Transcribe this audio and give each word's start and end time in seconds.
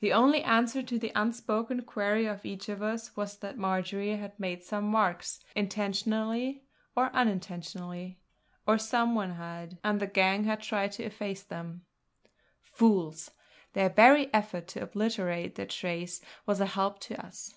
The 0.00 0.12
only 0.12 0.42
answer 0.42 0.82
to 0.82 0.98
the 0.98 1.12
unspoken 1.14 1.82
query 1.82 2.26
of 2.26 2.44
each 2.44 2.68
of 2.68 2.82
us 2.82 3.16
was 3.16 3.38
that 3.38 3.56
Marjory 3.56 4.16
had 4.16 4.40
made 4.40 4.64
some 4.64 4.82
marks, 4.84 5.38
intentionally 5.54 6.64
or 6.96 7.14
unintentionally 7.14 8.18
or 8.66 8.76
some 8.76 9.14
one 9.14 9.34
had; 9.34 9.78
and 9.84 10.00
the 10.00 10.08
gang 10.08 10.42
had 10.42 10.62
tried 10.62 10.90
to 10.94 11.04
efface 11.04 11.44
them. 11.44 11.84
Fools! 12.60 13.30
their 13.72 13.88
very 13.88 14.34
effort 14.34 14.66
to 14.66 14.82
obliterate 14.82 15.54
their 15.54 15.66
trace 15.66 16.20
was 16.44 16.60
a 16.60 16.66
help 16.66 16.98
to 17.02 17.24
us. 17.24 17.54